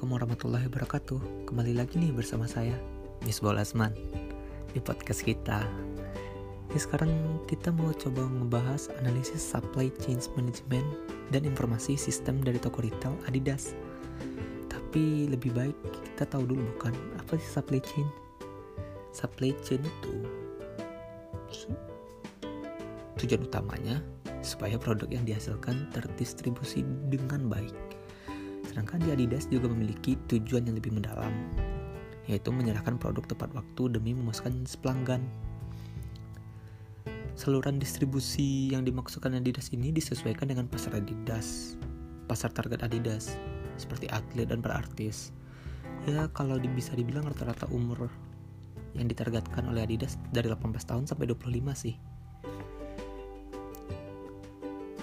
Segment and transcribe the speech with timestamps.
[0.00, 1.20] Assalamualaikum warahmatullahi wabarakatuh.
[1.44, 2.72] Kembali lagi nih bersama saya
[3.28, 3.92] Miss Bolasman
[4.72, 5.60] Di podcast kita.
[6.72, 7.12] Jadi sekarang
[7.44, 10.88] kita mau coba ngebahas analisis supply chain management
[11.28, 13.76] Dan informasi sistem dari toko retail Adidas.
[14.72, 18.08] Tapi lebih baik kita tahu dulu bukan Apa sih supply chain?
[19.12, 20.14] Supply chain itu
[23.20, 24.00] Tujuan utamanya
[24.40, 28.00] supaya produk yang dihasilkan terdistribusi dengan baik
[28.70, 31.34] Sedangkan di Adidas juga memiliki tujuan yang lebih mendalam,
[32.30, 35.26] yaitu menyerahkan produk tepat waktu demi memuaskan pelanggan.
[37.34, 41.74] Saluran distribusi yang dimaksudkan Adidas ini disesuaikan dengan pasar Adidas,
[42.30, 43.34] pasar target Adidas,
[43.74, 45.34] seperti atlet dan para artis.
[46.06, 48.06] Ya, kalau bisa dibilang rata-rata umur
[48.94, 51.98] yang ditargetkan oleh Adidas dari 18 tahun sampai 25 sih.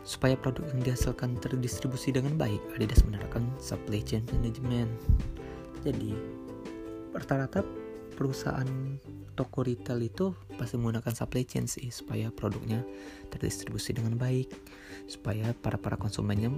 [0.00, 4.90] Supaya produk yang dihasilkan terdistribusi dengan baik, Adidas menerapkan supply chain management.
[5.84, 6.16] Jadi,
[7.12, 7.64] rata-rata
[8.16, 8.68] perusahaan
[9.36, 12.84] toko retail itu pasti menggunakan supply chain sih supaya produknya
[13.32, 14.52] terdistribusi dengan baik,
[15.08, 16.52] supaya para para konsumennya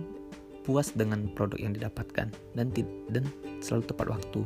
[0.67, 2.67] puas dengan produk yang didapatkan dan
[3.11, 3.25] dan
[3.63, 4.43] selalu tepat waktu.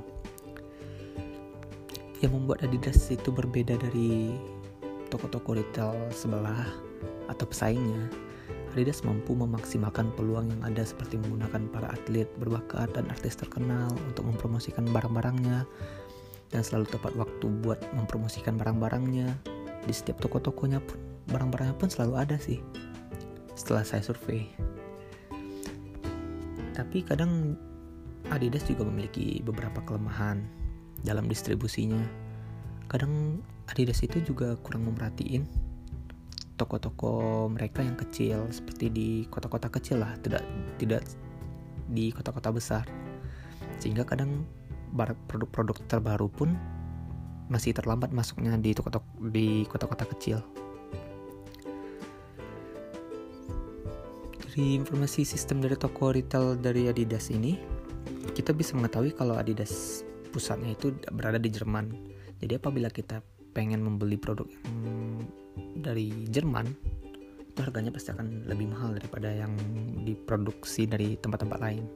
[2.25, 4.37] Yang membuat Adidas itu berbeda dari
[5.13, 6.65] toko-toko retail sebelah
[7.29, 8.09] atau pesaingnya
[8.77, 14.29] Adidas mampu memaksimalkan peluang yang ada seperti menggunakan para atlet berbakat dan artis terkenal untuk
[14.29, 15.65] mempromosikan barang-barangnya
[16.53, 19.33] dan selalu tepat waktu buat mempromosikan barang-barangnya.
[19.89, 21.01] Di setiap toko-tokonya pun
[21.33, 22.61] barang-barangnya pun selalu ada sih.
[23.57, 24.45] Setelah saya survei.
[26.77, 27.57] Tapi kadang
[28.29, 30.45] Adidas juga memiliki beberapa kelemahan
[31.01, 32.05] dalam distribusinya.
[32.93, 33.41] Kadang
[33.73, 35.66] Adidas itu juga kurang memerhatiin
[36.57, 40.43] toko-toko mereka yang kecil seperti di kota-kota kecil lah tidak
[40.81, 41.05] tidak
[41.93, 42.85] di kota-kota besar.
[43.79, 44.49] Sehingga kadang
[45.29, 46.57] produk-produk terbaru pun
[47.47, 50.41] masih terlambat masuknya di toko-toko di kota-kota kecil.
[54.41, 57.61] Dari informasi sistem dari toko retail dari Adidas ini
[58.33, 60.01] kita bisa mengetahui kalau Adidas
[60.33, 61.93] pusatnya itu berada di Jerman.
[62.41, 63.21] Jadi apabila kita
[63.57, 64.77] pengen membeli produk yang
[65.81, 66.69] dari Jerman
[67.41, 69.57] itu harganya pasti akan lebih mahal daripada yang
[70.05, 71.89] diproduksi dari tempat-tempat lain.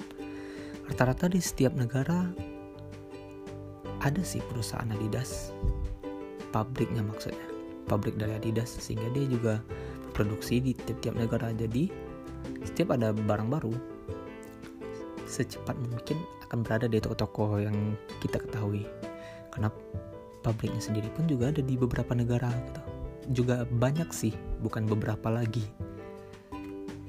[0.89, 2.33] Rata-rata di setiap negara
[4.01, 5.53] ada sih perusahaan Adidas,
[6.57, 7.45] pabriknya maksudnya,
[7.85, 9.61] pabrik dari Adidas sehingga dia juga
[10.17, 11.53] produksi di tiap-tiap negara.
[11.53, 11.93] Jadi
[12.65, 13.77] setiap ada barang baru,
[15.29, 16.17] secepat mungkin
[16.49, 17.77] akan berada di toko-toko yang
[18.25, 18.89] kita ketahui.
[19.53, 19.69] Karena
[20.41, 22.91] pabriknya sendiri pun juga ada di beberapa negara gitu
[23.31, 25.63] juga banyak sih, bukan beberapa lagi.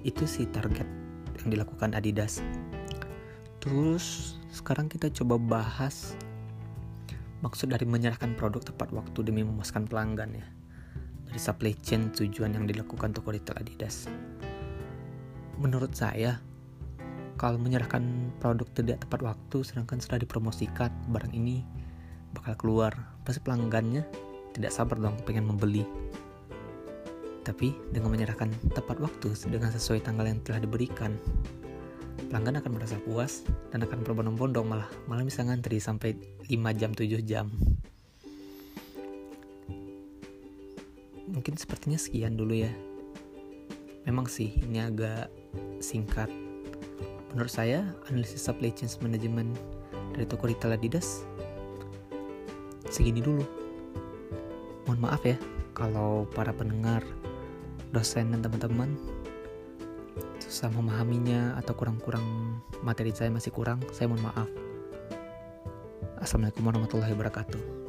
[0.05, 0.85] Itu sih target
[1.41, 2.45] yang dilakukan Adidas.
[3.61, 6.13] Terus sekarang kita coba bahas
[7.41, 10.45] maksud dari menyerahkan produk tepat waktu demi memuaskan pelanggan ya.
[11.25, 14.05] Dari supply chain tujuan yang dilakukan toko retail Adidas.
[15.57, 16.41] Menurut saya,
[17.37, 21.65] kalau menyerahkan produk tidak tepat waktu sedangkan sudah dipromosikan barang ini
[22.35, 22.93] bakal keluar,
[23.23, 24.03] pasti pelanggannya
[24.51, 25.87] tidak sabar dong pengen membeli.
[27.41, 31.17] Tapi dengan menyerahkan tepat waktu dengan sesuai tanggal yang telah diberikan,
[32.29, 33.43] pelanggan akan merasa puas
[33.73, 36.13] dan akan berbondong-bondong malah malah bisa ngantri sampai
[36.45, 37.49] 5 jam 7 jam.
[41.31, 42.71] Mungkin sepertinya sekian dulu ya.
[44.03, 45.31] Memang sih ini agak
[45.79, 46.27] singkat.
[47.31, 49.55] Menurut saya, analisis supply chain management
[50.11, 51.23] dari toko retail Adidas
[52.91, 53.47] segini dulu
[54.85, 55.39] mohon maaf ya
[55.71, 57.01] kalau para pendengar,
[57.95, 58.91] dosen dan teman-teman
[60.43, 64.49] susah memahaminya atau kurang-kurang materi saya masih kurang, saya mohon maaf.
[66.19, 67.80] Assalamualaikum warahmatullahi wabarakatuh.